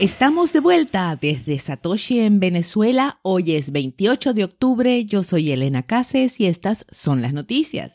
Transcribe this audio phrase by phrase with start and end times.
[0.00, 3.20] Estamos de vuelta desde Satoshi en Venezuela.
[3.20, 5.04] Hoy es 28 de octubre.
[5.04, 7.92] Yo soy Elena Cases y estas son las noticias.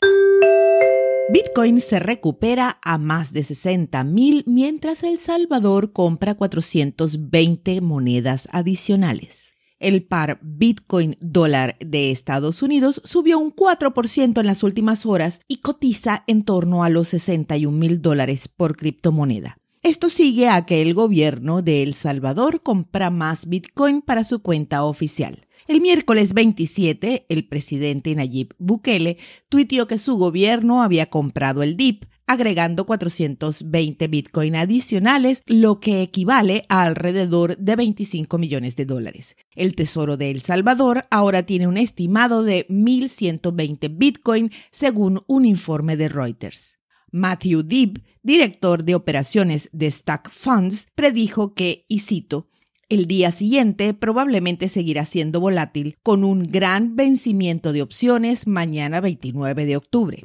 [1.32, 9.54] Bitcoin se recupera a más de 60 mil mientras El Salvador compra 420 monedas adicionales.
[9.80, 15.56] El par Bitcoin dólar de Estados Unidos subió un 4% en las últimas horas y
[15.56, 19.58] cotiza en torno a los 61 mil dólares por criptomoneda.
[19.86, 24.82] Esto sigue a que el gobierno de El Salvador compra más Bitcoin para su cuenta
[24.82, 25.46] oficial.
[25.68, 29.18] El miércoles 27, el presidente Nayib Bukele
[29.48, 36.64] tuiteó que su gobierno había comprado el DIP, agregando 420 Bitcoin adicionales, lo que equivale
[36.68, 39.36] a alrededor de 25 millones de dólares.
[39.54, 45.96] El Tesoro de El Salvador ahora tiene un estimado de 1.120 Bitcoin, según un informe
[45.96, 46.76] de Reuters.
[47.16, 52.48] Matthew Dibb, director de operaciones de Stack Funds, predijo que, y cito,
[52.88, 59.66] el día siguiente probablemente seguirá siendo volátil, con un gran vencimiento de opciones mañana 29
[59.66, 60.22] de octubre.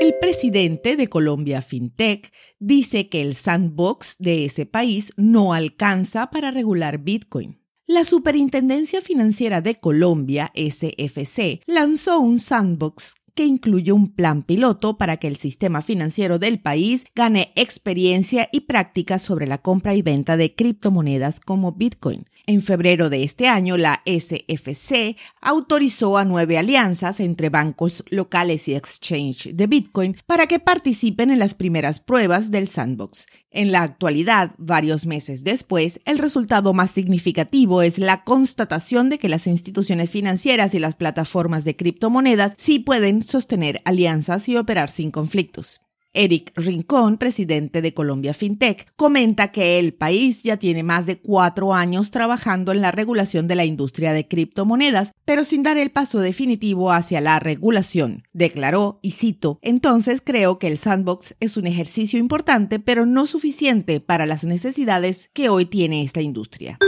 [0.00, 6.50] El presidente de Colombia FinTech dice que el sandbox de ese país no alcanza para
[6.50, 7.60] regular Bitcoin.
[7.86, 15.18] La Superintendencia Financiera de Colombia, SFC, lanzó un sandbox que incluye un plan piloto para
[15.18, 20.36] que el sistema financiero del país gane experiencia y práctica sobre la compra y venta
[20.36, 22.24] de criptomonedas como Bitcoin.
[22.48, 28.76] En febrero de este año, la SFC autorizó a nueve alianzas entre bancos locales y
[28.76, 33.26] exchange de Bitcoin para que participen en las primeras pruebas del sandbox.
[33.50, 39.28] En la actualidad, varios meses después, el resultado más significativo es la constatación de que
[39.28, 45.10] las instituciones financieras y las plataformas de criptomonedas sí pueden sostener alianzas y operar sin
[45.10, 45.80] conflictos.
[46.16, 51.74] Eric Rincón, presidente de Colombia FinTech, comenta que el país ya tiene más de cuatro
[51.74, 56.20] años trabajando en la regulación de la industria de criptomonedas, pero sin dar el paso
[56.20, 58.24] definitivo hacia la regulación.
[58.32, 64.00] Declaró, y cito, entonces creo que el sandbox es un ejercicio importante, pero no suficiente
[64.00, 66.78] para las necesidades que hoy tiene esta industria.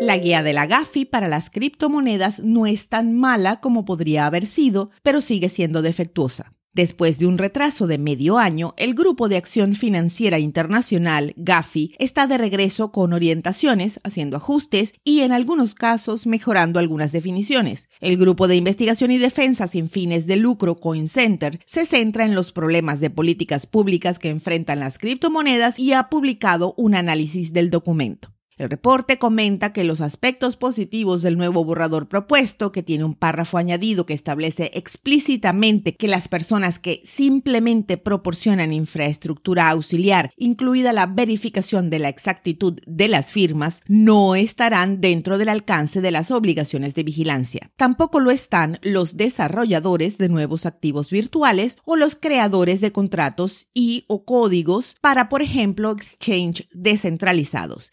[0.00, 4.44] La guía de la GAFI para las criptomonedas no es tan mala como podría haber
[4.44, 6.55] sido, pero sigue siendo defectuosa.
[6.76, 12.26] Después de un retraso de medio año, el Grupo de Acción Financiera Internacional, GAFI, está
[12.26, 17.88] de regreso con orientaciones, haciendo ajustes y, en algunos casos, mejorando algunas definiciones.
[17.98, 22.52] El Grupo de Investigación y Defensa sin fines de lucro, CoinCenter, se centra en los
[22.52, 28.35] problemas de políticas públicas que enfrentan las criptomonedas y ha publicado un análisis del documento.
[28.58, 33.58] El reporte comenta que los aspectos positivos del nuevo borrador propuesto, que tiene un párrafo
[33.58, 41.90] añadido que establece explícitamente que las personas que simplemente proporcionan infraestructura auxiliar, incluida la verificación
[41.90, 47.02] de la exactitud de las firmas, no estarán dentro del alcance de las obligaciones de
[47.02, 47.70] vigilancia.
[47.76, 54.06] Tampoco lo están los desarrolladores de nuevos activos virtuales o los creadores de contratos y
[54.08, 57.90] o códigos para, por ejemplo, exchange descentralizados.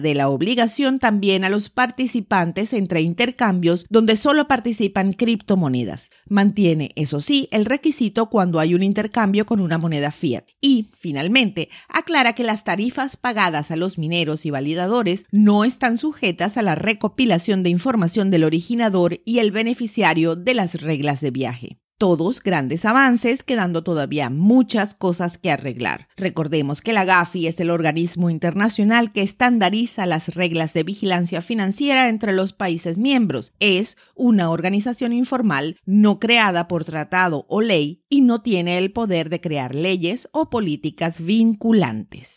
[0.00, 6.10] De la obligación también a los participantes entre intercambios donde solo participan criptomonedas.
[6.28, 10.44] Mantiene, eso sí, el requisito cuando hay un intercambio con una moneda fiat.
[10.60, 16.56] Y, finalmente, aclara que las tarifas pagadas a los mineros y validadores no están sujetas
[16.56, 21.83] a la recopilación de información del originador y el beneficiario de las reglas de viaje.
[22.04, 26.06] Todos grandes avances, quedando todavía muchas cosas que arreglar.
[26.18, 32.10] Recordemos que la GAFI es el organismo internacional que estandariza las reglas de vigilancia financiera
[32.10, 33.54] entre los países miembros.
[33.58, 39.30] Es una organización informal no creada por tratado o ley y no tiene el poder
[39.30, 42.36] de crear leyes o políticas vinculantes.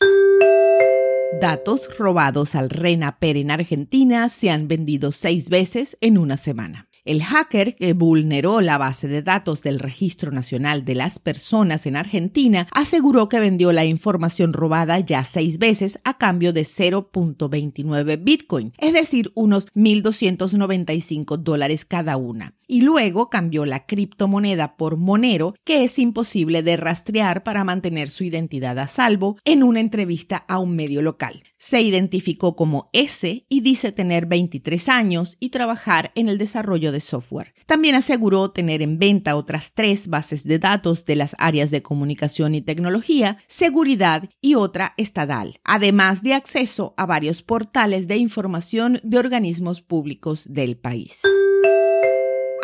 [1.42, 6.87] Datos robados al RENAPER en Argentina se han vendido seis veces en una semana.
[7.08, 11.96] El hacker que vulneró la base de datos del Registro Nacional de las Personas en
[11.96, 18.74] Argentina aseguró que vendió la información robada ya seis veces a cambio de 0.29 Bitcoin,
[18.78, 25.84] es decir, unos 1.295 dólares cada una y luego cambió la criptomoneda por Monero, que
[25.84, 30.76] es imposible de rastrear para mantener su identidad a salvo, en una entrevista a un
[30.76, 31.44] medio local.
[31.58, 37.00] Se identificó como S y dice tener 23 años y trabajar en el desarrollo de
[37.00, 37.54] software.
[37.66, 42.54] También aseguró tener en venta otras tres bases de datos de las áreas de comunicación
[42.56, 49.18] y tecnología, seguridad y otra estadal, además de acceso a varios portales de información de
[49.18, 51.22] organismos públicos del país.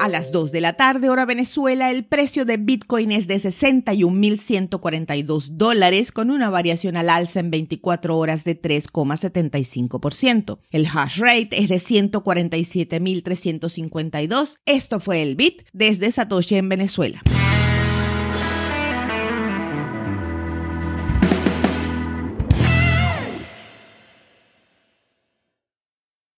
[0.04, 5.52] A las 2 de la tarde, hora Venezuela, el precio de Bitcoin es de 61.142
[5.52, 10.60] dólares, con una variación al alza en 24 horas de 3,75%.
[10.72, 14.58] El hash rate es de 147.352.
[14.66, 17.22] Esto fue el Bit desde Satoshi en Venezuela.